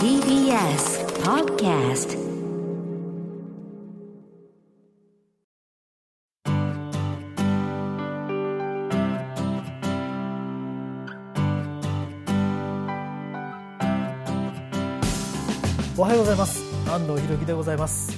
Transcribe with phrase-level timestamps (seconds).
[0.00, 2.16] TBS Podcast
[15.98, 16.62] おはようございます。
[16.90, 18.10] 安藤博樹でございます。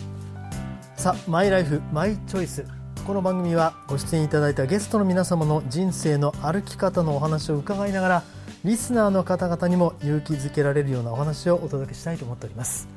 [0.96, 2.64] さあマイライフマイチョイス。
[3.04, 8.22] この番組はご出演いただいたゲストの皆様の人生の歩き方のお話を伺いながら
[8.64, 12.88] リスナーの方々にも勇気づけられるようなお話をお届けしたいと思っております。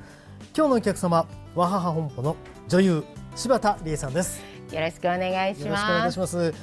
[0.57, 2.35] 今日のお客様和母本舗の
[2.67, 3.03] 女優
[3.35, 4.41] 柴田理恵さんです。
[4.71, 6.11] よろしくお願いしよろしくお願い。
[6.11, 6.53] します。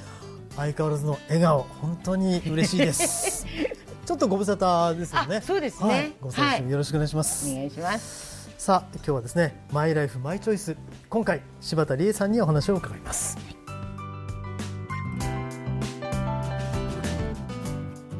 [0.56, 3.46] 相変わらずの笑顔本当に嬉しいです。
[4.04, 5.36] ちょっとご無沙汰ですよね。
[5.36, 5.88] あそうですね。
[5.88, 6.68] はい、ご参はい。
[6.68, 8.50] よろしくお願いします、お願いします。
[8.58, 10.76] さあ今日はですねマイライフマイチョイス。
[11.08, 13.38] 今回柴田理恵さんにお話を伺います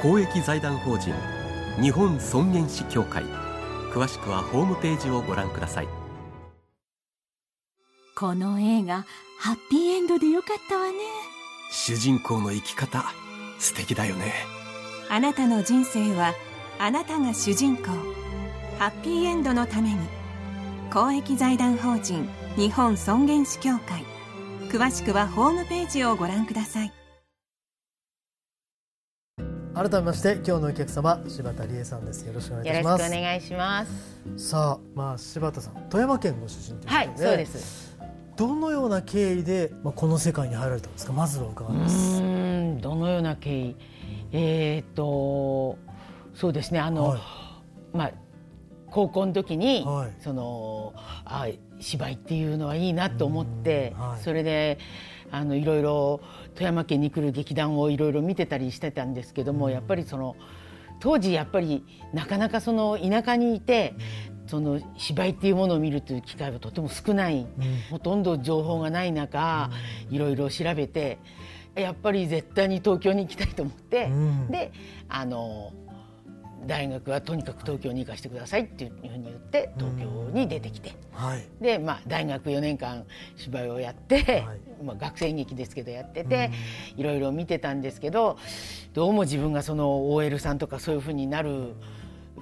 [0.00, 1.12] 公益財団法人
[1.80, 3.24] 日本尊厳死協会。
[3.92, 5.88] 詳しくはホームページをご覧ください。
[8.16, 9.04] この映画
[9.38, 10.94] ハッピーエンドでよかったわね。
[11.70, 13.04] 主人公の生き方
[13.58, 14.32] 素敵だよね。
[15.08, 16.34] あなたの人生は
[16.78, 17.88] あなたが主人公。
[18.78, 19.98] ハッピーエンドのために。
[20.92, 24.04] 公益財団法人日本尊厳死協会。
[24.68, 26.92] 詳しくはホームページをご覧ください
[29.78, 34.48] 改めまして今日のお客様柴田理恵さんですよろしくお願いいよろします願いします。
[34.48, 37.96] さあまあ柴田さん富山県ご出身ということで、はい、そうです。
[38.34, 41.12] どのような経緯で、まあ、この世界に入られたんですか？
[41.12, 42.20] まずは伺いうます。
[42.20, 43.76] ーん、どのような経緯？
[44.32, 45.78] えっ、と、
[46.34, 46.80] そうですね。
[46.80, 47.20] あの、はい
[47.92, 48.12] まあ
[48.90, 50.92] 高校の時に、はいその
[51.24, 51.46] あ
[51.78, 54.78] 芝居っていうのはいいなと思って、うんはいそれで
[55.30, 56.20] あのいろいろ
[56.58, 60.34] 富山県に来る劇団をいろいろ見てたりしてたんですけども、やっぱりその
[60.98, 63.94] 当時やっぱりなかなかその田舎にいて、
[64.48, 67.46] その芝居っていうものを見るという機会はとても少ない、
[67.92, 69.70] ほとんど情報がない中、
[70.10, 71.18] いろいろ調べて
[71.76, 74.48] やっぱり絶対に東京に行きたいと思って、ん。
[74.48, 74.72] で
[75.08, 75.72] あの
[76.66, 80.94] 大学はとにかく東京に行かせてくださいっていうふうに言って東京に出てきて。
[81.12, 81.46] はい。
[81.60, 83.04] で、まあ、大学4年間
[83.36, 84.58] 芝居をやって、はい。
[84.82, 86.50] まあ、学生劇ですけどやってて、
[86.96, 88.38] いろいろ見てたんですけど
[88.94, 91.74] どうも自分がその OL さんとかそういうふうになる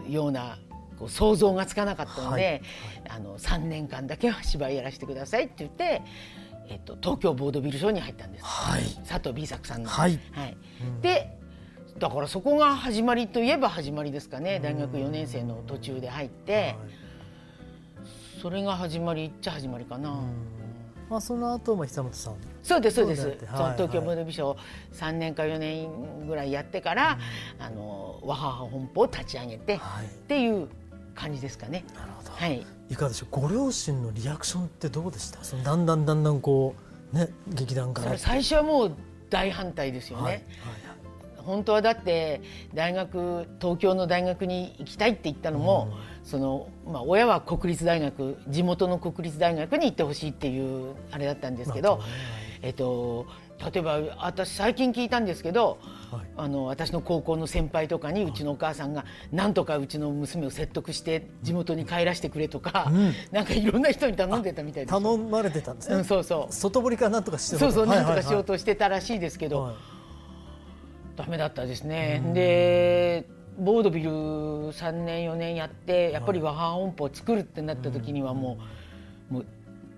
[0.09, 0.59] ような
[0.99, 2.63] こう想像がつかなかったので、
[3.09, 6.03] あの3年間だけは芝居やらせてくださいって言って、
[6.69, 8.83] えっと、東京ボードビルショーに入ったんです、はい。
[9.07, 9.89] 佐藤 B 作さんの。
[9.89, 10.57] はい。
[11.01, 11.36] で
[11.99, 16.77] だからそこが始まりといえば始まりですかね大学4年生の途中で入って。
[18.43, 20.15] それが始まりっちゃ始まりかな。
[21.09, 22.35] まあその後まあ久本さん。
[22.63, 23.23] そうですそうです。
[23.23, 24.59] そのはい東京ボードビショー
[24.93, 27.19] 三年か4年ぐらいやってから、
[27.59, 30.69] あの和母本舗を立ち上げて、はいっていう
[31.15, 31.85] 感じですかね。
[31.97, 32.31] なるほど。
[32.31, 32.67] はい。
[32.91, 33.29] いかがでしょう？
[33.31, 35.43] ご両親のリアクションってどうでした？
[35.43, 36.75] そのだんだんだんだんこ
[37.13, 38.19] うね劇団から。
[38.19, 38.93] 最初はもう
[39.31, 40.23] 大反対ですよね。
[40.23, 40.43] はいはい
[41.47, 42.43] 本当はだって
[42.75, 45.89] 大学東京の大学に行きたいって言ったのも、
[46.25, 52.01] そのまあ親は国立大学地元の国立大学に行ってほしいっていうあれだったんですけど、
[52.63, 53.27] えっと
[53.73, 55.79] 例えば私最近聞いたんですけど、
[56.11, 56.27] はい。
[56.37, 62.93] あの私の高校の先輩とかにうちのお母さんがなんとかうちの娘を説得して地元に帰らせてくれとか、
[63.33, 65.01] なんかいろんな人に頼んでたみたいですよ。
[65.01, 65.97] 頼まれてたんですね。
[65.97, 66.53] うん、そうそう。
[66.53, 69.75] 外堀かなんとかしてそうそう、はいなんとかしようはいとしてたらしいですけど、はい
[71.17, 72.23] ダメだったですね。
[72.35, 73.25] で
[73.59, 78.59] ボードビル3年4年やってやっぱり和母音符を作るってなった時にはも
[79.31, 79.47] う,、もう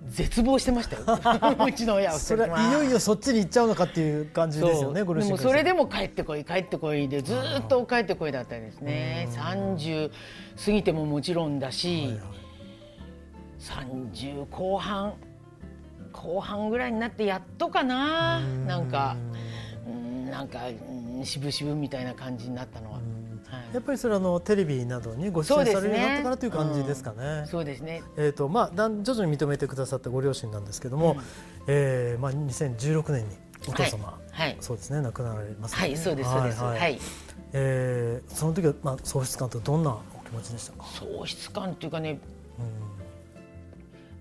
[0.07, 1.03] 絶望してましたよ。
[1.67, 2.19] うちの親は。
[2.19, 5.05] それはいよいよそっちに行っちゃうのかっていう感じですよね。
[5.05, 9.29] でもそれでも帰ってこい帰ってこいでずーっと帰ってこいだったですね。
[9.33, 10.11] 30
[10.65, 12.17] 過ぎてももちろんだし、
[13.59, 15.15] 30後半
[16.13, 18.41] 後半ぐらいになってやっとかな。
[18.41, 19.17] なんか
[19.87, 23.01] うんなんかうん渋々みたいな感じになったのは、は
[23.71, 23.75] い。
[23.75, 27.47] やっぱりそれはあのテレビなどにご出演されるようになってからという感じですかね。
[27.47, 28.03] そうですね。
[28.17, 31.17] えーとまあ、徐々に認めてくださったご両親なんですけども、
[31.67, 33.37] えーまあ、2016年に
[33.69, 34.49] お父様、はい。
[34.49, 34.57] はい。
[34.61, 36.63] そうですね亡くなられますね、はいそうですそうです。
[36.63, 36.99] はい、
[37.53, 42.21] えーその時は、まあ、喪失感とどんなお気持ちでしたか、喪失感っていうかね
[42.59, 42.63] う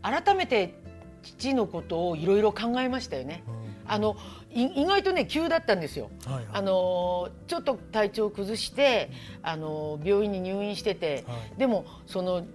[0.10, 0.14] ん。
[0.24, 0.80] 改めて
[1.24, 3.44] 父のことをいろいろ考えましたよね。
[3.86, 4.18] あのい
[4.54, 6.10] 意外とね急だったんですよ。
[6.26, 6.46] はいはい。
[6.54, 9.12] あのちょっと体調を崩して
[9.44, 11.60] あの病院に入院してて、はい。
[11.60, 12.46] でもその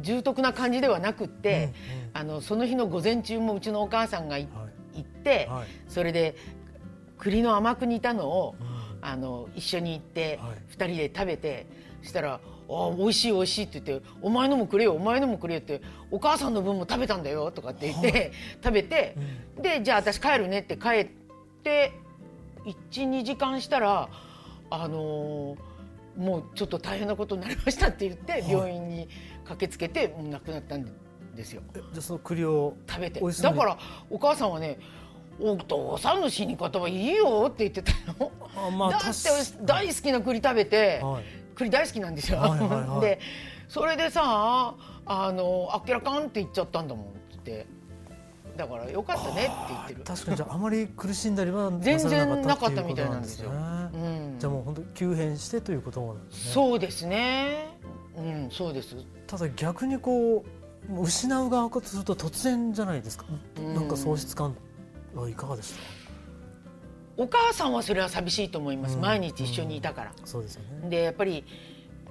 [0.00, 1.70] 重篤な感じではなくって、うんうん。
[2.14, 4.98] あのその日の午前中もうちのお母さんがい、はい。
[4.98, 5.66] 行って、はい。
[5.88, 6.36] それで
[7.18, 8.82] 栗の甘く煮たのを、うん。
[9.04, 10.56] あの一緒に行って、はい。
[10.68, 11.66] 二人で食べて
[12.02, 18.32] そしたら「ああ美味しい美味しい」って言って「お前のもくれよお前のもくれよ」って「お母さんの分も食べたんだよ」とかって言って、
[18.62, 19.16] 食べて、
[19.60, 21.21] でじゃあ私帰るねって帰って
[22.90, 24.08] 12時間したら
[24.70, 25.72] あのー
[26.16, 29.08] もうちょっと大変なことになりましたって言って、病院に
[29.44, 30.84] 駆けつけてもう亡くなったん
[31.34, 31.62] ですよ。
[31.74, 33.20] えじゃあその栗を食べて。
[33.20, 33.78] だから
[34.10, 34.78] お母さんはね
[35.40, 37.90] 「お父さんの死に方はいいよ」って言ってた
[38.24, 38.30] よ。
[38.56, 39.12] あまあだって
[39.62, 41.24] 大好きな栗食べて、はい。
[41.54, 42.38] 栗大好きなんですよ。
[42.38, 43.00] はいはいはい。
[43.00, 43.20] で
[43.68, 44.74] それでさ
[45.06, 47.66] あのあっけらかんって言っちゃったんだもんって
[48.56, 50.02] だからよかったねって言ってる。
[50.04, 53.50] 確かにじゃああまり苦しんだりは全然ななかっされなかったたっていうことみたいなんですよ。
[53.50, 53.56] ね
[53.94, 53.96] う
[54.36, 57.78] んじゃあもう本当急変してということなんですねそうですね。
[58.16, 58.96] うん、そうです。
[59.26, 60.44] ただ逆にこ
[60.88, 63.24] うもう失う側からすると突然じゃないですか、
[63.58, 64.56] うんなんか喪失感
[65.14, 65.80] はいかがでした
[67.16, 68.96] お母さんはそれは寂しいと思います。
[68.96, 70.12] うん毎日一緒にいたから。
[70.24, 71.44] そうですよねでやっぱり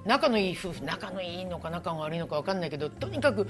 [0.04, 3.46] 仲のいい夫婦仲のいいのか仲が悪いのか分かんないけどとにかく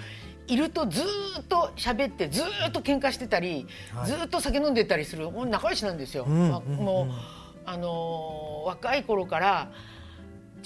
[0.46, 4.06] いるとずーっと喋ってずーっと喧嘩してたり、はい。
[4.06, 6.24] ずーっと酒飲んでたりするもう仲良しなんですよ。
[6.28, 7.12] うんまうんもう、うん
[7.64, 9.72] あのー若い頃から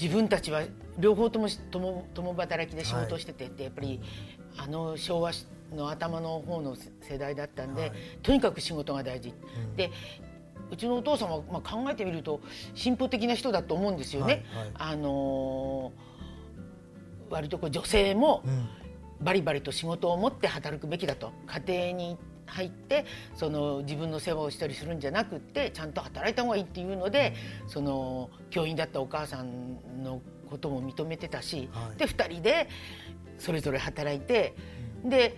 [0.01, 0.63] 自分たちは
[0.99, 4.01] 両方ともし共共働きで仕事をしててって、やっぱり
[4.59, 5.33] あの昭和
[5.75, 7.93] の頭の方の世代だったんで、はい。
[8.23, 9.31] とにかく仕事が大事。
[9.31, 9.77] ん。
[9.77, 9.91] で
[10.71, 12.41] うちのお父さんは、まあ、考えてみると
[12.75, 14.45] 進歩的な人だと思うんですよね。
[14.53, 14.73] はいはい。
[14.75, 16.17] あのー
[17.29, 18.69] 割とこう女性もうん。
[19.19, 21.33] バリバリと仕事を持って働くべきだと。
[21.47, 27.35] 家庭に入ってその自分の世話をしたりするんじゃなくってちゃんと働いた方がいいっていうので、
[27.67, 30.21] その教員だったお母さんの
[30.51, 31.99] ことも認めてたし、はい。
[31.99, 32.69] で2人で
[33.39, 34.55] それぞれ働いて、
[35.03, 35.35] で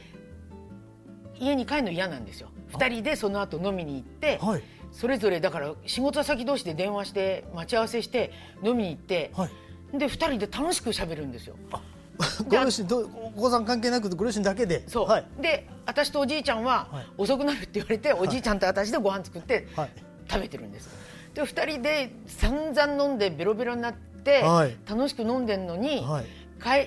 [1.39, 2.51] 家に帰るの嫌なんですよ。
[2.73, 8.33] 2人でその後飲みに行って、はいそれぞれだから仕事先同士で電話して待ち合わせして
[8.65, 9.99] 飲みに行って、はい。
[9.99, 11.57] で2人で楽しく喋るんですよ。
[12.49, 14.83] ご両親どうお子さん関係なくご両親だけで？
[14.89, 15.27] そう、はい。
[15.41, 17.07] で私とおじいちゃんははい。
[17.17, 19.91] 遅くなるって言われて、おじいちゃんと私でご飯作ってはい。
[20.29, 20.91] 食べてるんです。
[21.35, 24.77] で2人で散々飲んでベロベロになって、はい。
[24.89, 26.25] 楽しく飲んでんのに、はい。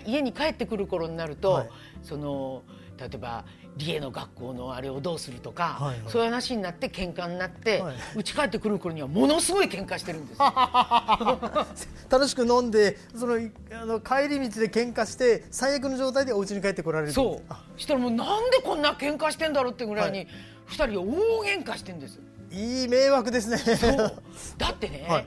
[0.04, 1.70] 帰家に帰ってくる頃になると、はい。
[2.04, 2.64] その
[3.00, 3.46] 例えば
[3.78, 6.12] 理恵の学校のあれをどうするとか、はいはい。
[6.12, 7.96] そういう話になって喧嘩になってはい。
[8.16, 10.46] うち、帰ってくる頃にはものすごい喧嘩してるんですよ。
[12.10, 17.14] 楽しく飲んでそのいあの帰り道で喧嘩して最悪の状態でお家に帰ってこられる。
[17.14, 17.46] そう。
[17.50, 17.64] あ。
[17.78, 20.28] したらもうなんでこんな喧嘩してんだろうってぐらいはに
[20.68, 21.04] 2人で大
[21.46, 22.20] 喧嘩してんです。
[22.52, 23.58] いい迷惑ですね。
[23.58, 24.22] そう。
[24.58, 25.26] だってね、はい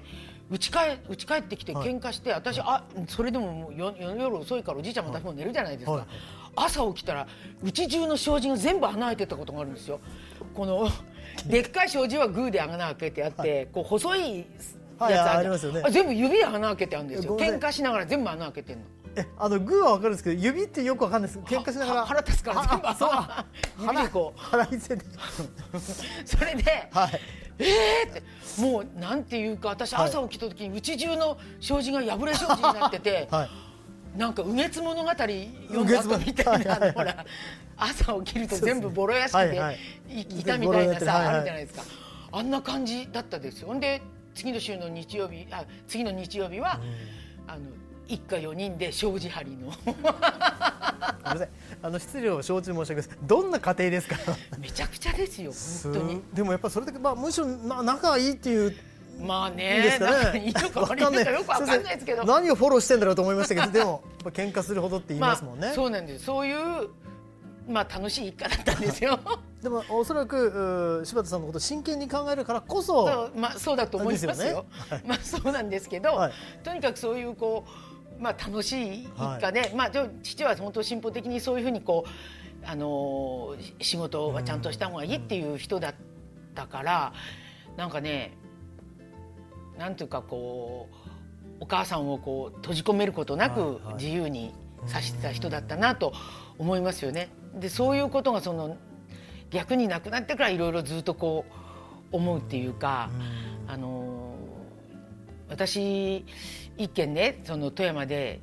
[0.51, 1.89] うち帰うち帰ってきてはい。
[1.89, 6.05] 喧嘩して、私あそれでももうよ夜夜遅いからおじいちゃんも私も寝るじゃないですか、はい。
[6.57, 7.27] 朝起きたら
[7.63, 10.01] うち中の障子が全部穴開いてたことがあるんですよ。
[10.55, 10.89] この
[11.47, 15.83] でっかい障子はグーで穴開けてあって、こう細いやつはいありますよね。
[15.85, 17.37] あ全部指で穴開けてあるんですよ。
[17.37, 18.85] 喧嘩しながら全部穴開けてんの
[19.17, 21.41] えあのグーはわかるんですけど指ってよくわかんないです。
[21.41, 22.01] 喧嘩しながら。
[22.01, 22.89] は腹立つから全部。
[22.89, 23.11] あそう。
[23.83, 25.05] 指でこう腹いせで
[26.25, 27.21] それで、はい。
[27.59, 28.23] えーって
[28.61, 30.09] もうなんていうか私はい。
[30.09, 33.51] 朝起きた時にうち中の障子が破れ障子になってて、 はい。
[34.19, 37.27] なんか「右月物語」読んだ後みたいはいはいはないほら
[37.77, 41.83] 朝起きると全部ボロ屋敷ではいたみたいなさあるじゃないですか。
[42.31, 43.69] あんな感じだったですよ。
[43.69, 44.03] ほんで
[44.35, 46.81] 次の週の日曜日あ次の日曜日は、
[47.47, 47.61] あの
[48.09, 49.73] 一家4人で障子張りの。
[51.83, 53.11] あの失礼を承知申し上げます。
[53.23, 54.17] どんな家庭ですか？
[54.59, 55.53] めちゃくちゃですよ
[55.85, 56.23] 本当に。
[56.33, 58.75] でもやっぱりそれだけまあむしろな仲がいいっていう
[59.21, 59.99] まあね
[60.33, 60.45] ね？
[60.47, 62.25] いいのか悪いのかよくわかんないですけど。
[62.25, 66.89] 何をフォローしてんだろうと思いましたけどでも喧嘩するほどって言いますもんね、あ、そうなんですそういう
[67.69, 69.19] まあ楽しい一家だったんですよ。
[69.63, 74.31] でもおそらくう柴田さんのことを真剣に考えるからこそそうまあそうだと思いますよ。
[74.33, 74.65] ですよね。
[74.91, 75.03] はい。
[75.07, 76.33] まあそうなんですけど、はい。
[76.63, 77.71] とにかくそういうこう
[78.19, 79.91] まあ楽しい一家で、まあ
[80.23, 85.95] 父は本当進歩的にそういうふうにこうあのー仕事はちゃんとした方がいいっていう人だっ
[86.55, 87.13] たから、
[87.77, 88.37] なんかね
[89.79, 90.97] なんていうかこう
[91.61, 93.95] お母さんをこう閉じ込めることなくはいはい。
[93.95, 94.55] 自由に
[94.87, 96.13] させてた人だったなと
[96.59, 97.29] 思いますよね。
[97.55, 98.77] でそういうことがその
[99.51, 101.45] 逆になくなってからいろいろずっとこ
[102.13, 103.11] う思うっていうか、
[103.67, 104.25] あのー
[105.47, 106.25] 私
[106.77, 108.41] 一軒ねその富山で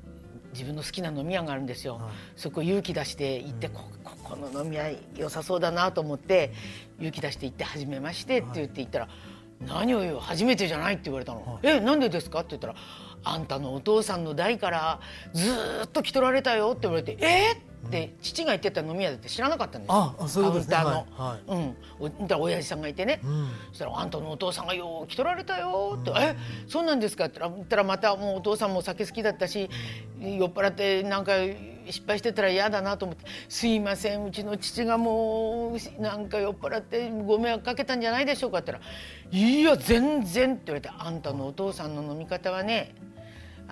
[0.54, 2.04] 自分の好きな飲み屋があるんですよ、はい。
[2.36, 6.52] そこ勇気出して行って、こここの飲み屋良さそうだなと思って
[7.00, 9.08] 勇気出して行って「初めまして」って言って行ったら
[9.66, 12.76] 「何を言う初めてじゃない」って言われたの「えなんでですか?」って言ったら
[13.24, 15.00] 「あんたのお父さんの代から
[15.34, 17.58] ずーっと来とられたよ」って言われて「えっ?」
[17.88, 19.94] って父が行ってた飲み屋だって知らなかったんですよ。
[20.18, 21.78] カウンターの、はいうん。
[22.00, 23.50] おだ親父さんがいてね、ん。
[23.70, 26.36] そしたら「あんたのお父さんがよう来とられたよ」って「え
[26.68, 29.70] そうなんですか?」って言ったらまたもうお父さんも酒好きだったし、
[30.20, 31.34] 酔っ払ってなんか
[31.90, 38.92] 失敗してたら嫌だなと思って「すいませんうちの父がもうなんか酔っ払ってご迷惑かけたんじゃないでしょうか」って言ったら
[39.32, 42.94] 「いや全然」って言われて「あんたのお父さんの飲み方はね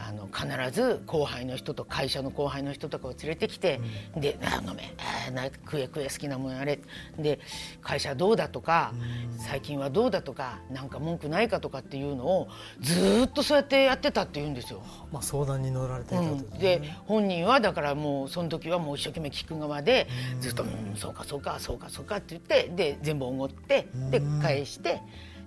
[0.08, 3.82] あの必ず後輩の人と会社の後輩の人とかを連れてきて、
[4.16, 4.94] で「あ飲め
[5.28, 6.80] あな食え食え好きなもんやれ」
[7.20, 7.40] で
[7.82, 8.94] 会社どうだとか、
[9.38, 12.48] 最近はどうだとかなんか文句ないかとかっていうのを
[12.80, 14.82] ずーっとそうやってやってたって言うんですよ。
[15.12, 20.08] まあ相談に乗られていたということうん、で本人はだからもうその時はもう一生懸命聞く側で
[20.40, 25.02] ずっと「うんそうかそうかそうかそうか」って言ってで全部おごってで返して。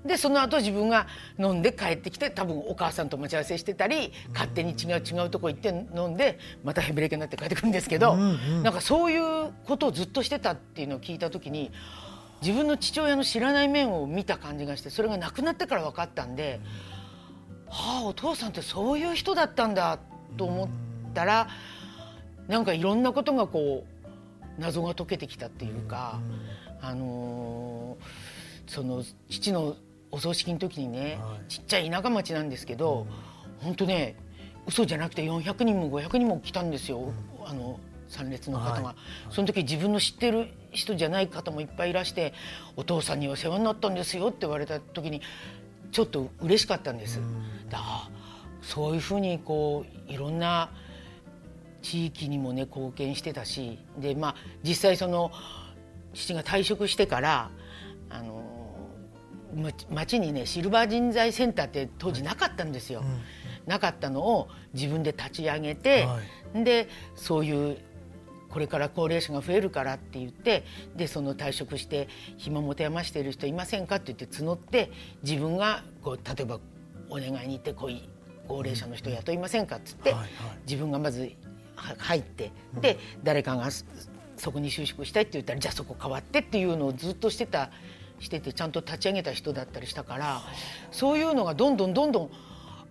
[0.04, 1.06] でその後自分が
[1.38, 11.71] 飲んで帰ってきて多分お母さんと待ち合わせしてたり勝手に違う違うとこ行って飲んでまたヘベレケになって帰ってくるんですけど、なんかそういうことをずっとしてたっていうのを聞いた時に
[12.40, 16.61] 自分の父親の知らない面を見た感じがしてそれがなくなってから分かったんで、
[17.68, 19.99] はあお父さんってそういう人だったんだ
[20.37, 20.68] と思っ
[21.14, 21.49] たら
[22.49, 26.18] なんかいろんなことがこう謎が解けてきたっていうか、
[26.80, 29.76] あのーその父の
[30.12, 31.50] お葬式の時にね、はい。
[31.50, 33.07] ちっちゃい田舎町なんですけど、
[33.61, 34.16] 本当ね
[34.66, 37.12] 嘘じゃなくて400人も500人も来たんですよ、
[37.45, 38.95] あの参列の方が、はい。
[39.31, 42.35] その時自分の知ってる人じゃない方もいっぱいいらして
[42.76, 45.23] 「お父さんには世話になったんですよ」って言われた時に
[45.90, 47.21] ちょっと嬉しかったんです。
[47.71, 48.11] だあ
[48.61, 50.71] そういうふうにこういろんな
[51.81, 55.33] 地域にもね貢献してたしでまあ実際その
[56.14, 57.50] 父が退職してから
[58.09, 58.51] あのま
[59.90, 63.04] 町にねシルバー人材センターって当時なかったんですよ。
[63.66, 66.21] なかったのを自分で立ち上げて、は
[66.64, 67.78] でそういう
[68.49, 74.90] これから高齢者が増えるからって言ってでその退職して暇持て余している人いませんかって言って募って
[75.23, 76.61] 自分がこう例えば
[77.09, 78.09] お願いに行ってこうい
[78.49, 80.30] 高齢者の人雇いませんかっつって、はいはい。
[80.66, 81.32] 自分がまず
[81.76, 83.85] は入ってで誰かがそ
[84.37, 87.71] そこに就職したいって言ったらじゃあそこ変わってっていうのをずっとしてた
[88.22, 90.42] しててちゃんと立ち上げた人だったりしたから
[90.92, 92.30] そういうのがどんどんどんどん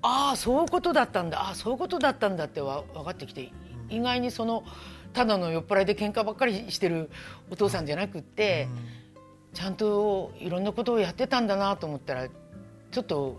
[0.01, 3.51] ああそういうことだったんだああそういうことだったんだってわ分かってきて
[3.89, 4.63] 意外にその
[5.13, 7.09] ただの酔っ払いで喧嘩ばっかりしてる
[7.49, 8.67] お父さんじゃなくって
[9.53, 13.37] ちゃんといろんなことをやってたんだなと思ったらちょっと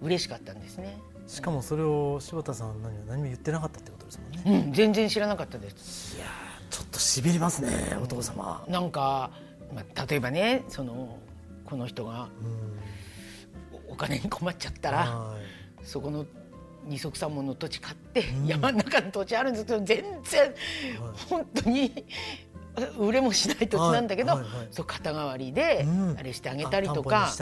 [0.00, 0.98] 嬉しかったんですね。
[1.26, 6.16] しかもそれを柴田さん何も何も言ってなかったってことですもんねうん、全然知らなかったです。
[6.72, 9.30] ちょっとしびれますねお父様なんか、
[9.74, 11.18] まあ、例えばねその
[11.64, 12.28] この人が
[13.88, 15.86] おお金に困っちゃったらはい。
[15.86, 16.26] そこの
[16.84, 20.54] 二足三門の土地買って、山の中の土地あるんですけど全然
[21.28, 22.04] 本当に
[22.98, 26.16] 売れもしない土地なんだけど、そう肩代わりでうん。
[26.18, 27.32] あれしてあげたりとか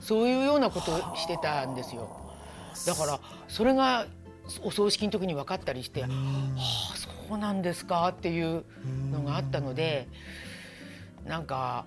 [0.00, 2.16] そういうようなことをしてたんですよ。
[2.86, 4.06] だからそれが
[4.62, 8.64] お葬式の時に分かったりして、はあそうなんですかっていう
[9.10, 10.08] のがあったので
[11.26, 11.86] なんか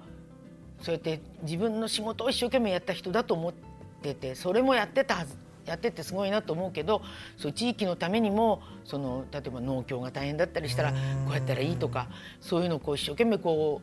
[0.82, 3.54] そうやって自分の仕事を一生懸命やった人だと思っ
[4.02, 7.02] ててそれもやってたはずやっててすごいなと思うけど
[7.38, 10.98] そう地域のためにもその例えば農協が大変だったりしたらこ
[11.32, 12.08] うやったらいいとか
[12.40, 13.82] そういうのをこう一生懸命こ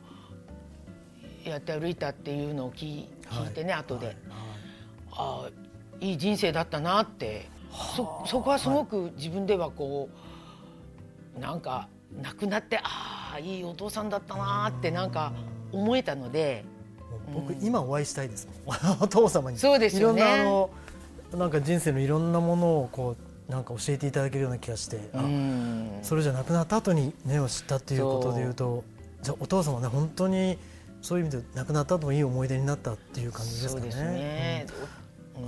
[1.44, 3.08] うやって歩いたっていうのを聞い
[3.52, 4.16] てね、後で、
[5.10, 5.50] ああ
[6.00, 7.50] いい人生だったなって。
[7.96, 10.08] そそこはすごく自分ではこ
[11.36, 11.88] うなんか
[12.22, 15.32] 亡くなってああいいお父さんだったなってなんか
[15.72, 16.64] 思えたので。
[17.34, 18.76] 僕今お会いしたいですもん。
[19.00, 19.58] お父様に。
[19.58, 20.22] そうですよね。
[20.22, 20.70] いろんなあの
[21.38, 23.16] なんか人生のいろんなものをこ
[23.48, 25.90] うなんか教えていただけるような気がして、あうん。
[26.02, 28.84] それじゃなくなった後に根を知ったっていうことでいうと
[29.22, 30.58] じゃあお父様ね本当に
[31.00, 34.66] そういう意味で亡くなった後もいい思い出になったっていう感じですかね。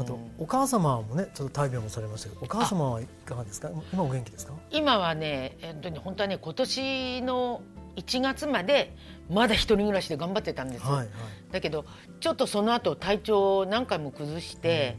[0.01, 3.71] あとお母様もねちょっと大病もされましたけどお母様はいかがですか？
[3.93, 4.55] 今お元気ですか？
[4.71, 7.61] 今はね、えっとね本当はね今年の
[7.97, 8.97] 1月まで
[9.31, 10.89] まだ一人暮らしで頑張ってたんですよ。
[10.89, 11.09] はいはい
[11.53, 11.85] だけど
[12.19, 14.97] ちょっとその後体調を何回も崩して、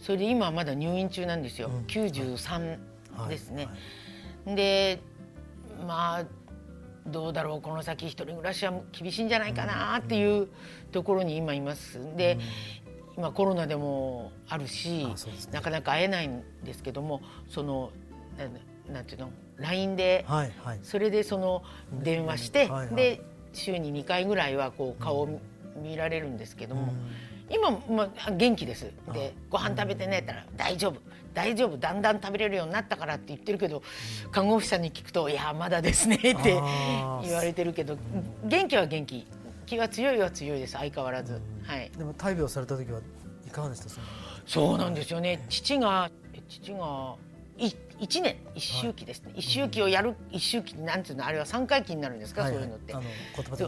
[0.00, 1.68] それで今はまだ入院中なんですよ。
[1.68, 2.78] うん93
[3.28, 3.66] ですね。
[3.66, 5.00] はいで
[5.86, 6.24] まあ
[7.06, 10.48] どうだろうこの先一人暮らしは厳しいんじゃないかなっていう
[10.92, 11.98] ところに今います。
[12.16, 12.38] で、
[13.16, 15.14] 今コロナでもあるしね
[15.50, 17.90] なかなか会えないんですけどもその
[18.86, 19.30] ななんていうの
[19.62, 20.78] LINE で、はいはい。
[20.82, 21.62] それでその
[22.02, 22.94] 電話して、はいはい。
[22.94, 23.20] で
[23.54, 25.40] 週に2回ぐらいはこう顔を
[25.82, 26.92] 見られるんですけども、
[27.50, 28.90] 今、まあ、元気です。
[29.12, 31.00] でご飯食べてねって言ったら大丈夫。
[31.34, 31.78] 大丈夫。
[31.78, 33.82] だんだん食べれるようになったからって言ってるけど
[34.30, 36.62] 看護婦さんに聞くと「いやまだですね」って言
[37.32, 37.96] われてるけど
[38.44, 39.26] 元気は元気。
[39.64, 40.72] 気が強いは強いです。
[40.74, 41.90] 相変わらず、はい。
[41.96, 43.00] でも大病された時は
[43.46, 43.88] いかがでした？
[44.46, 45.46] そうなんですよね。
[45.48, 47.14] 父がえ父が
[47.66, 52.92] い一年一周期ですね、一周期をやる一周期なんていうのあれは三回期になるんですか、はいそういうのって。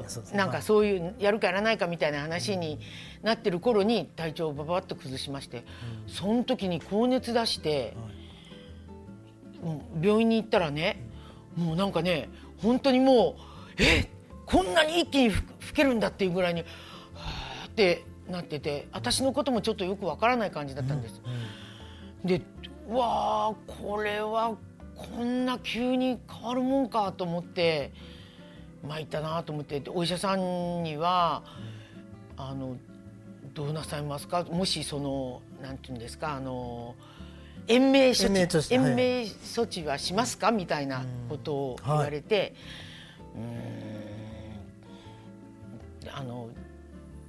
[0.09, 2.81] そうなんかそういうやるかやらないかみたいな話に
[3.23, 5.65] なってる頃に体調をババッと崩しまして、
[6.09, 7.97] その時に高熱出して、
[9.63, 11.01] もう病院に行ったらね
[11.57, 13.37] もうなんかね本当にも
[13.79, 14.11] うえ
[14.47, 21.23] こんなに一気にふ吹けるんだっていうぐらいにはーってなってて私のこともちょっとよくわからない感じだったんです。
[22.25, 22.43] で
[22.89, 24.57] うわあこれは
[24.97, 27.93] こんな急に変わるもんかと思って
[28.87, 31.43] 参ったなと思ってでお医者さんには
[32.37, 32.77] 「あの
[33.55, 36.35] どうなさいますか?」もしそのなんていうんですか？
[36.37, 36.95] あの
[37.67, 38.33] 延命処置
[38.75, 40.51] 延命措置はしますか？
[40.51, 42.55] みたいなことを言われて、
[43.35, 43.41] うー
[46.11, 46.51] んあの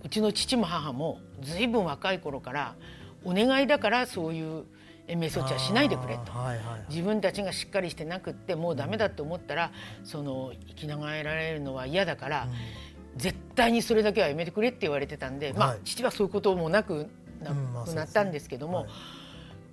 [0.04, 2.76] うちの父も母もずいぶん若い頃から
[3.24, 4.66] お願いだからそういう
[5.08, 6.32] 延命措置はしないでくれと。
[6.32, 9.72] はいはい自分たちがしっかりしてなくってもうダメだと思ったら
[10.04, 12.48] その生きながられるのは嫌だから、
[13.16, 15.80] 絶対にそれだけはやめてくれって言われてたんで、まあはい。
[15.84, 17.08] 父はそういうこともなく
[17.42, 17.54] な,、
[17.94, 18.88] なったんですけども、はい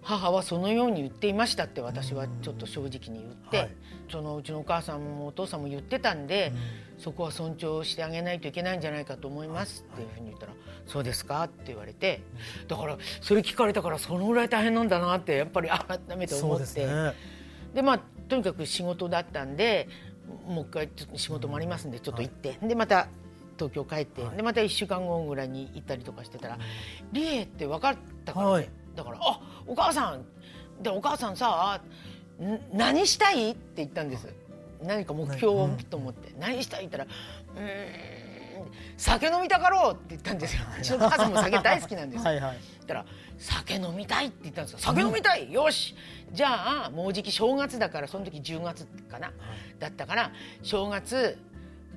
[0.02, 3.70] 母はそのように言っていましたって私はちょっと正直に言って、はい。
[4.10, 6.52] そのうちのお母さんもお父さんも言ってたんで、
[6.98, 10.52] そこは尊重してあげないといけないんじゃないかと思いますっていうふうに言ったら
[10.86, 12.20] 「そうですか?」って言われて
[12.68, 16.86] だからそれ聞かれたからそのぐらい大変なんだなってやっぱり改めて思って。
[16.86, 17.14] ね。
[17.74, 19.88] でまあとにかく仕事だったんで
[20.46, 23.08] もう一回仕事もありますんでちょっと行って、でまた
[23.56, 26.58] 東京帰って、でまた1週間後ぐらいに行ったりとかしてたら
[27.12, 28.52] 「リエって分かったから、ね。
[28.52, 30.24] はいだから「あお母さん。
[30.82, 31.80] でお母さんさ
[32.40, 34.28] ん何したい?」って言ったんです。
[34.82, 37.16] 何か目標をと思って「何したい?」って言ったら
[37.54, 40.62] 「うーん酒飲みたかろう」って言ったんですよ。
[40.78, 42.20] うちの母さんも酒大好きなんです。
[42.20, 42.58] よはいはい。
[42.58, 43.06] 言ったら
[43.38, 45.94] 「酒飲みたい」って言ったんですよ「酒飲みたい、よし。
[46.32, 49.32] じゃあもうじき正月だからその時10月かな、
[49.78, 51.38] だったから正月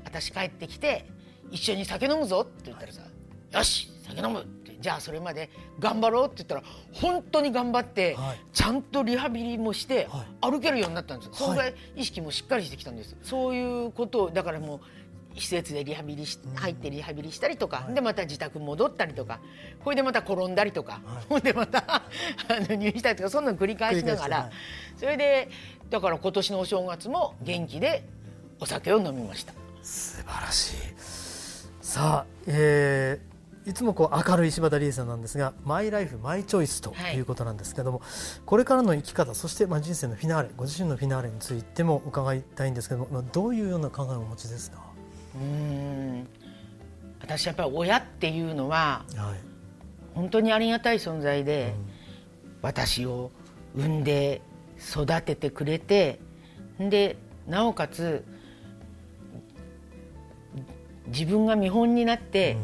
[0.04, 1.06] 私帰ってきて
[1.52, 3.02] 一緒に酒飲むぞ」って言ったらさ
[3.52, 4.46] 「よし酒飲む」
[4.86, 8.39] じゃあそれまで頑張ろうって言ったら本当に頑張って、はい。
[8.54, 13.17] ちゃんとリハビリもしては歩けるようになったんですよ、そのぐらい意識もしっかりしてきたんです。
[13.24, 14.82] そういうことをだからも
[15.36, 19.39] う施設でリハビリし入ってリハビリしたりとか、でまた自宅戻ったりとか
[19.84, 22.02] これでまた転んだりとか、ほんでまた あ
[22.69, 25.50] の入院したりとかそんなの繰り返しながら、繰り返しそれで
[25.89, 28.04] だから今年のお正月も元気で
[28.60, 29.54] お酒を飲みました。
[29.82, 30.76] 素晴らしい。
[31.82, 33.35] さあ、えー
[33.65, 37.15] いつもこう明るい柴田理恵さんなんですがマイライフマイチョイスとはい。
[37.15, 38.01] いうことなんですけども、
[38.45, 44.78] これからの生き方そしてまあ人生のフィナーレご自身のフィナーレについても伺いたいんですけども、まあ、どういうような考えをお持ちですか、
[45.36, 46.28] うーん
[47.21, 49.39] 私やっぱり親っていうのははい。
[50.13, 51.73] 本当にありがたい存在で、
[52.62, 53.32] 私を
[53.75, 54.41] 産んで
[54.80, 56.19] 育ててくれて
[56.80, 58.23] でなおかつ
[61.08, 62.58] 自分が見本になって、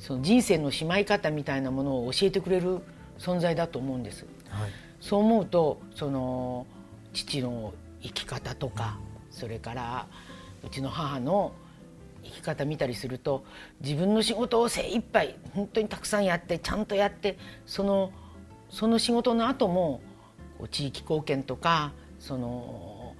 [0.00, 2.80] その人生のしまい方みたいなものを教えてくれる
[3.18, 4.26] 存在だと思うんです。
[4.48, 6.66] はいそう思うとその
[7.12, 8.98] 父の生き方とか
[9.30, 10.06] それから
[10.64, 11.52] うちの母の
[12.22, 13.44] 生き方見たりすると
[13.80, 18.12] 自分の仕事を精一杯本当にたくさんやってちゃんとやってその
[18.68, 20.00] その仕事の後も
[20.70, 23.14] 地域貢献とかその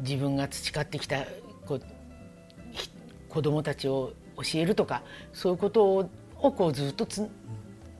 [0.00, 1.24] 自分が培ってきた
[3.28, 7.28] 子どもたちを教えるとかそういうことををこうずっとつ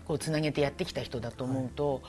[0.06, 2.02] こうつなげてやってきた人だと思うと、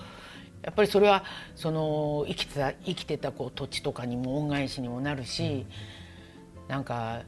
[0.61, 1.23] やっぱりそれは
[1.55, 5.65] その生きてた生きてたこう土地とかにも恩返しにもなるし、
[6.67, 7.23] なんか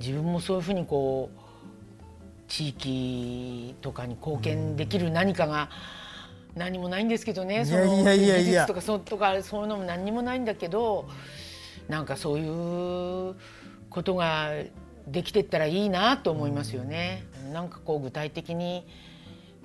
[0.00, 1.40] 自分もそういうふうにこう
[2.48, 5.68] 地域とかに貢献できる何かが
[6.54, 8.38] 何もないんですけどね、そのいやいやいや。
[8.38, 11.08] いや技術とかそうとかそういうのも何にもないんだけど
[11.88, 13.36] なんかそういう
[13.90, 14.50] ことが
[15.06, 17.24] できてったらいいなと思いますよね。
[17.52, 18.84] なんかこう具体的に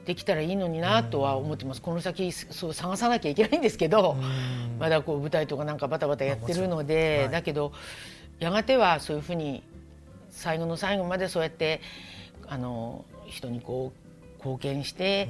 [0.06, 1.82] できたらいいのになとは思ってます。
[1.82, 4.18] この先そう探さなきゃいけないんですけど、
[4.80, 7.72] まだこう舞台とかなんかバタバタやってるので、はいだけど
[8.40, 9.64] やがてはそういうふうに
[10.32, 11.82] 最後の最後までそうやって
[12.48, 15.30] あの人にこう貢献して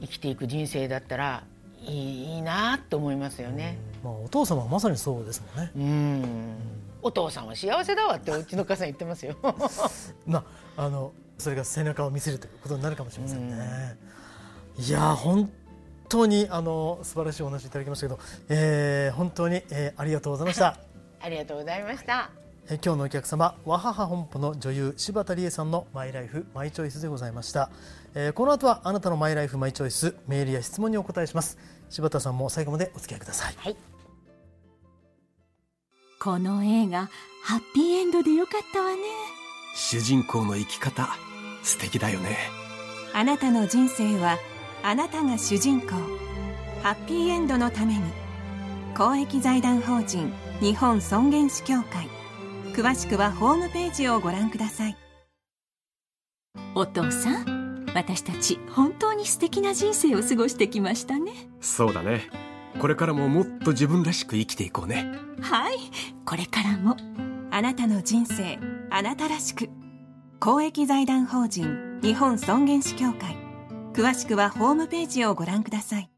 [0.00, 1.44] 生きていく人生だったら
[1.84, 3.76] いいいいなと思いますよね。
[4.04, 5.70] まあ、お父様はまさにそうですもんね。
[5.76, 9.36] うんお父さんは幸せだわってうちの母さん言ってますよ。
[10.26, 10.44] ま
[10.76, 13.98] あ、あのそれが背中を見せるということになるかもしれませんね。
[14.78, 15.50] いや本
[16.08, 20.78] 当にあの素晴らしいお話いただきましたけど、えー、本当に、えー、ありがとうございました。
[21.20, 22.30] ありがとうございました。
[22.68, 27.70] え今日のお客様和母本舗の女優柴田理恵さんのマイライフマイチョイスでございました、
[28.14, 31.58] えー、この後はあなたのマイライフマイチョイスメールや質問にお答えします
[31.90, 33.76] 柴田さんも最後までお付き合いください、はい、
[36.22, 37.10] この映画
[37.42, 38.98] ハッピーエンドでよかったわね。
[39.74, 41.08] 主人公の生き方
[41.64, 42.38] 素敵だよね。
[43.12, 44.38] あなたの人生は
[44.84, 45.88] あなたが主人公。
[46.80, 48.02] ハッピーエンドのために
[48.96, 52.08] 公益財団法人日本尊厳死協会。
[52.72, 54.96] 詳しくはホームページをご覧ください。
[56.76, 61.32] お父さん私たち本当に素敵な人生を過ごしてきましたね。
[61.60, 65.12] そうだねこれからももっと自分らしく生きていこうね。
[65.40, 65.76] はい。
[66.24, 66.96] これからも。
[67.50, 68.58] あなたの人生
[68.90, 69.68] あなたらしく。
[70.40, 73.36] 公益財団法人日本尊厳死協会。
[73.92, 76.10] 詳しくはホームページをご覧ください。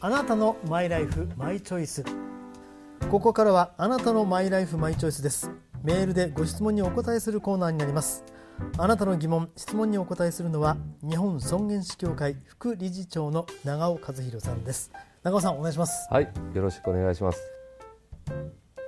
[0.00, 2.04] あなたのマイライフマイチョイス。
[3.10, 5.50] ここからはあなたのマイライフマイチョイスです。
[5.84, 8.24] メールでご質問にお答えするコーナーになります
[8.78, 14.90] あなたの疑問質問にお答えするのは日本尊厳死協会副理事長の長尾和弘さんです。
[15.22, 16.08] 長尾さんお願いします。
[16.10, 17.40] はいよろしくお願いします。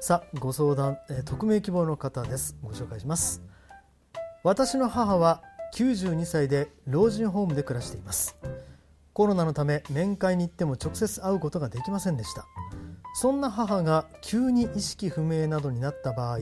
[0.01, 2.57] さあご相談、えー、匿名希望の方です。
[2.63, 3.43] ご紹介します。
[4.43, 5.43] 私の母は
[5.75, 8.37] 92歳で老人ホームで暮らしています。
[9.13, 12.47] コロナのため面会に行っても直接会うことができませんでした。
[13.17, 16.41] そんな母が急に意識不明などになった場合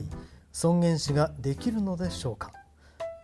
[0.51, 2.51] 尊厳死ができるのでしょうか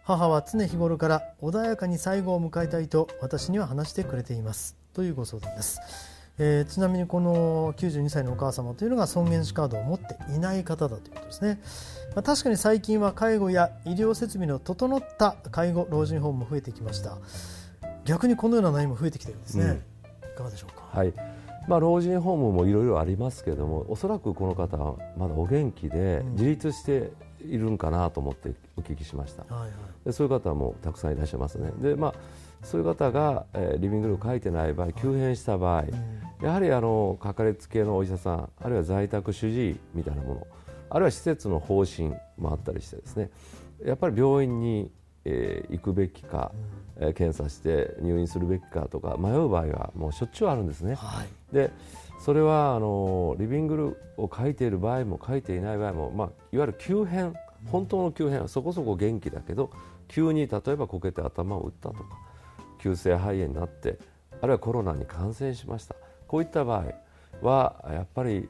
[0.09, 4.75] 母は常日頃から穏やかに最後を迎えたいと私には話してくれています。
[4.91, 5.79] というご相談です、
[6.39, 11.61] えー、ちなみにこの92歳のお母様というのが尊厳死カードを持っていない方だということですね、
[12.15, 17.19] まあ、確かに最近は介護や医療設備の整った介護老人ホームも増えてきました。
[18.05, 20.89] 逆にこのような悩みも増えてきてるんですね、うん、いかがでしょうか？
[20.91, 21.13] はい。
[21.67, 27.11] まあ、老人ホームもいろいろありますけれどもおそらくこの方はまだお元気で自立して
[27.45, 29.71] いるんかなと思ってお聞きしました、はいはい、
[30.05, 31.71] でそういう方もたくさんいらっしゃいますね。
[31.81, 32.13] で、まあ、
[32.63, 35.85] そういう方が、えー、リビングルーム書いてない場合急変した場合、
[36.41, 40.47] やはりあのかかりつけのお医者さんあるいは在宅主治医みたいなもの
[40.89, 43.29] あるいは施設の方針もあったりしてですね
[43.85, 44.91] やっぱり病院に、
[45.25, 46.51] えー、行くべきか、
[46.97, 50.95] うん、えー、検査して入院するべきかとか迷う場合はもうしょっちゅうあるんですね。
[50.95, 51.71] はい、で
[52.19, 57.33] それはあのリビングルを書いている場合も書いていない場合も、まあ、いわゆる急変
[57.67, 59.71] 本当の急変はそこそこ元気だけど
[60.07, 62.03] 急に例えばこけて頭を打ったとか
[62.81, 63.99] 急性肺炎になって
[64.41, 65.95] あるいはコロナに感染しました。
[66.27, 68.47] こういった場合はやっぱり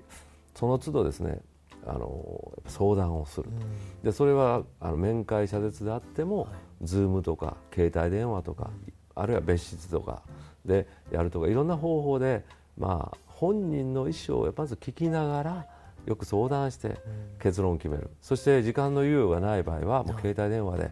[0.56, 1.40] その都度ですね
[1.88, 6.48] あの相談をする、うん、でそれはあの面会謝絶であっても、は
[6.82, 8.70] い、Zoom とか携帯電話とか、
[9.16, 10.22] うん、あるいは別室とか
[10.66, 12.44] でやるとかいろんな方法で、
[12.78, 15.68] まあ、本人の意思をまず聞きながら
[16.06, 16.98] よく相談して
[17.40, 20.92] 結論を決める、うん、そして時間の猶予がない場合はもう携帯電話で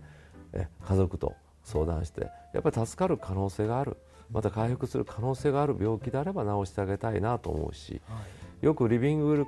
[0.54, 3.98] え家族と相談してやっぱり助かる可能性がある。
[4.32, 8.18] また回復する可能性がある病気であれば治してあげたいなと思うし、は
[8.62, 9.46] い、よくリビング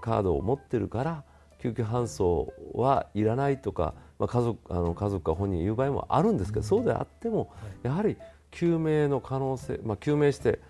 [0.00, 1.24] カードを持ってるから
[1.58, 7.50] 救急搬送はいらないとか、まあ、家族あの家族か本人言う場合もあるんですけど、うん、そうであっても、
[7.82, 8.18] やはり
[8.50, 10.60] 救命の可能性、まあ、救命して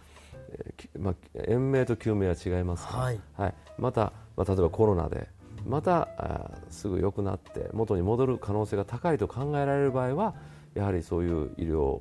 [0.99, 1.15] まあ、
[1.47, 5.29] 延命と救命は違いますから、はい、はい、また、まあ、例えばコロナで
[5.67, 10.35] またあすぐ良くなって元に戻る可能性が高いと考えられる場合は
[10.75, 12.01] やはりそういう医療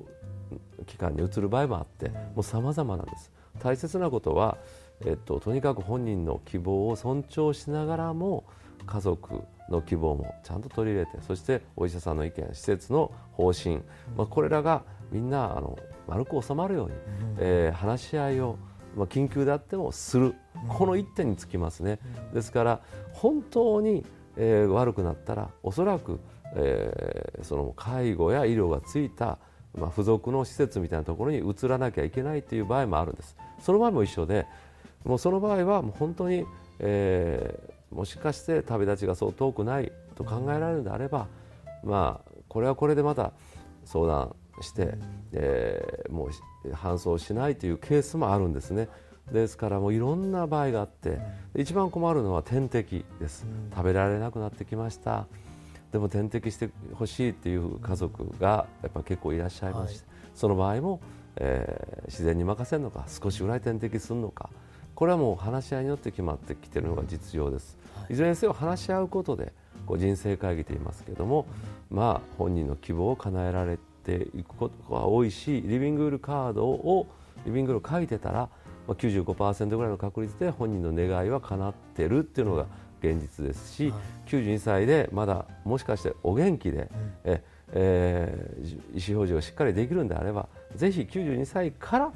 [0.86, 3.32] 機関に移る場合もあってもう様々なんです。
[3.60, 4.58] 大切なことは、
[5.04, 8.44] えっと、とにかく本人の希望を尊重しながらも
[8.84, 13.76] 家族の希望もちゃんと取り入れてそしてお医者さんの意見施設の方針、
[14.16, 17.00] まあ、これらがみんなあの丸く収まるように、うん、
[17.38, 18.56] えー、話し合いを、
[18.96, 22.80] まあ、緊急であってもする、うん、この一点につきますね、うん、ですから
[23.12, 24.04] 本当に、
[24.36, 26.20] えー、悪くなったらおそらく、
[26.54, 29.38] えー、その介護や医療がついた、
[29.74, 33.36] まあ、付属の施設みたいなところに移らなきゃいけないという場合もあるんです。
[33.60, 34.46] その場合も一緒で
[35.04, 36.44] もうその場合はもう本当に、
[36.80, 41.28] えー、もしかして旅立ちがそう遠くないと考えられるのであれば、
[41.82, 43.32] まあ、これはこれでまた
[43.84, 44.94] 相談して、
[45.32, 46.30] えー、も
[46.64, 48.88] う搬送しないというケースもあるんですね。
[49.32, 51.18] ですからもういろんな場合があって、
[51.56, 55.26] 一番困るのは点滴です、食べられなくなってきました。
[55.94, 61.00] でも点滴してほしいっていう家族がやっぱ結構いらっしゃいまして、はい、その場合も、
[61.36, 64.50] えー、自然に任せるのか少しぐらい点滴するのか
[64.96, 69.52] これはもう話し合いによって決まってきているのが実情です、はい、いずれにせよ話し合うことで
[69.86, 71.46] こう人生会議と言いますけれども、
[71.90, 77.06] まあ、本人の希望を叶えられていくことが多いしリビングールカードを
[77.46, 78.48] リビングール書いてたら、ま
[78.88, 82.66] あ、95%ぐらいの確率で本人の願いは叶ってるっていうのが
[83.02, 86.88] 現実ですし、はい、92歳でまだもしかしてお元気で、うん、
[87.24, 87.42] え
[87.76, 92.12] えー、意思表示がしっかりできるんであればぜひ92歳から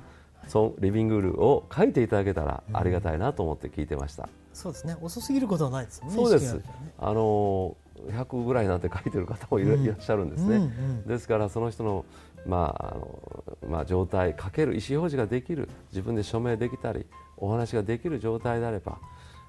[0.47, 4.97] そのリビングルを書いていただけたらありがたいなと思って聞いてました、うん、そうですね。
[5.01, 6.63] 遅すぎることはないですねそうです、ね、
[6.99, 7.77] あの
[8.09, 10.69] 100ぐらいなんて書いてる方もいら,、っしゃるんですね、うんうん。
[10.69, 10.69] う
[11.05, 12.05] ん、ですからその人の,、
[12.47, 17.07] まああのまあ、状態書ける意思表示ができる自分で署名できたり
[17.37, 18.99] お話ができる状態であれば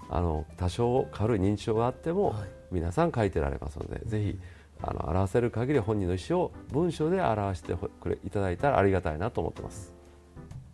[0.09, 2.35] あの多少軽い認知症があっても、
[2.71, 4.39] 皆さん書いてられますので、ぜひ
[4.81, 9.98] あの表せる限り本人の意思を文章で表してくれいただいたらありがたいなと思ってます。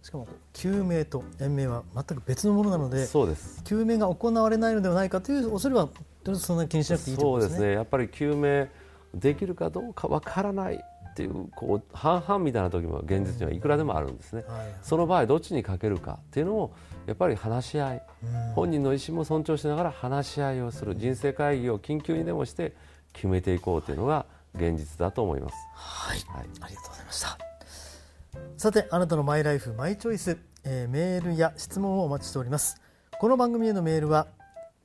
[0.05, 3.63] しかも救命と延命は全く別のものなのでそうです。
[3.63, 5.89] 救命が行われないのではないかという恐れは
[6.35, 7.71] そんな気にしなくていいそうですね。
[7.71, 8.69] やっぱり救命
[9.15, 16.75] できるかどうかわからないっていうこう半々みたいな時も現実にはいくらでもあるんですね、はい、その場合どっちにかけるかっていうのを
[17.07, 18.01] やっぱり話し合い、
[18.53, 20.95] 本人の意思も尊重しながら話し合いをする。
[20.95, 22.75] 人生会議を緊急にでもして
[23.11, 25.55] 決めていこうというのが現実だと思います。
[25.73, 27.54] はい、はい、ありがとうございました
[28.57, 32.81] さてあなたのマイライフマイチョイス、えー、メールや質問をお待ちしております。
[33.19, 34.27] この番組へのメールは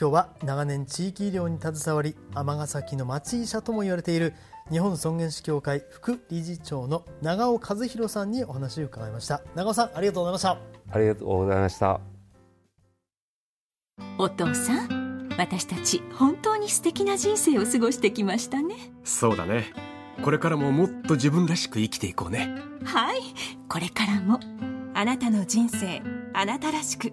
[0.00, 4.32] 今日は長年地域医療に携わり尼崎の町医者とも言われている
[4.70, 9.42] 日本尊厳死協会副理事長の長尾和弘さんにお話を伺いました。
[9.54, 10.58] 長尾さんありがとうございました。
[10.90, 12.00] ありがとうございました。
[14.16, 18.74] お父さん私たち本当に素敵な人生を過ごしてきましたね。
[19.04, 19.66] そうだね。
[20.22, 22.48] これからももっと自分らしく生きていこうね。
[22.86, 23.20] はい。
[23.68, 24.40] これからも
[24.94, 26.00] あなたの人生
[26.32, 27.12] あなたらしく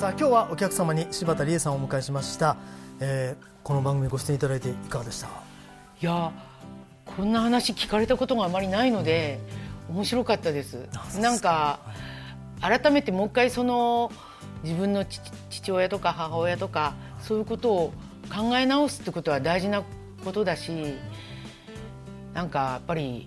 [0.00, 2.56] さあ今日はお客様に柴田理恵さんをお迎えしました、
[3.00, 5.26] えー、この番組ご出演いただいていかがでした？
[5.26, 5.30] い
[6.00, 6.32] や
[7.04, 9.38] こんな話聞かれたことがあまりないので
[9.90, 10.88] 面白かったです。
[11.20, 11.80] なんか、
[12.62, 14.10] 改めてもう一回その
[14.62, 17.92] 自分の父親とか母親とかそういうことを
[18.34, 19.82] 考え直すってことは大事な
[20.24, 20.94] ことだし
[22.32, 23.26] なんかやっぱり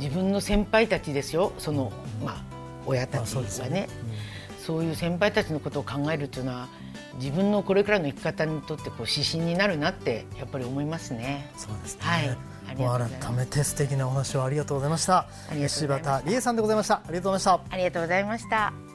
[0.00, 1.52] 自分の先輩たちですよ。
[1.58, 1.92] その、
[2.24, 2.42] まあ、
[2.86, 3.88] 親たちがね、ね。
[3.88, 4.29] うん、
[4.64, 6.68] そういう先輩たちのことを考えるっていうのは
[7.16, 11.50] 自分のこれからの生き方にとってこう指針になるなってやっぱり思いますね。
[11.56, 12.02] そうですね。
[12.02, 12.36] はい。
[12.76, 15.26] 改めて素敵なお話をありがとうございました。
[15.66, 16.96] 柴田理恵さんでございました。
[16.96, 17.74] ありがとうございました。
[17.74, 18.90] ありがとうございました。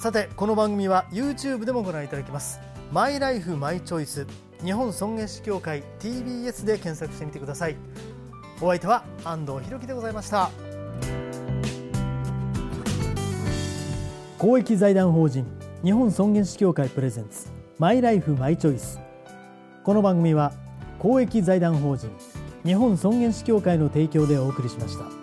[0.00, 2.58] さてこの番組は YouTube でもご覧いただけます
[2.90, 4.26] マイライフマイチョイス
[4.64, 7.76] 日本尊厳死協会 TBS で検索してみてください
[8.62, 10.69] お相手は安藤博樹でございました
[14.40, 15.44] 公益財団法人
[15.84, 17.48] 日本尊厳死協会プレゼンツ
[17.78, 18.98] マイライフマイチョイス
[19.84, 20.54] この番組は
[20.98, 22.10] 公益財団法人
[22.64, 25.19] 日本尊厳死協会の提供でお送りしました。